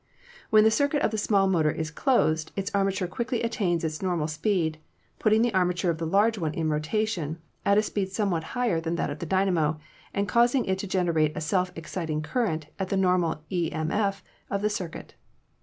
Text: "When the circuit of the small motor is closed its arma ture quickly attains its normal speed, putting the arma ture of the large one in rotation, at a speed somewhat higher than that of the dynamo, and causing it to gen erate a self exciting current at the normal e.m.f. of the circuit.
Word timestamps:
"When 0.49 0.63
the 0.63 0.71
circuit 0.71 1.03
of 1.03 1.11
the 1.11 1.19
small 1.19 1.45
motor 1.47 1.69
is 1.69 1.91
closed 1.91 2.51
its 2.55 2.71
arma 2.73 2.91
ture 2.91 3.07
quickly 3.07 3.43
attains 3.43 3.83
its 3.83 4.01
normal 4.01 4.27
speed, 4.27 4.79
putting 5.19 5.43
the 5.43 5.53
arma 5.53 5.75
ture 5.75 5.91
of 5.91 5.99
the 5.99 6.07
large 6.07 6.39
one 6.39 6.55
in 6.55 6.71
rotation, 6.71 7.37
at 7.67 7.77
a 7.77 7.83
speed 7.83 8.09
somewhat 8.11 8.43
higher 8.57 8.81
than 8.81 8.95
that 8.95 9.11
of 9.11 9.19
the 9.19 9.27
dynamo, 9.27 9.77
and 10.11 10.27
causing 10.27 10.65
it 10.65 10.79
to 10.79 10.87
gen 10.87 11.05
erate 11.09 11.35
a 11.37 11.39
self 11.41 11.71
exciting 11.75 12.23
current 12.23 12.65
at 12.79 12.89
the 12.89 12.97
normal 12.97 13.43
e.m.f. 13.51 14.23
of 14.49 14.63
the 14.63 14.71
circuit. 14.71 15.13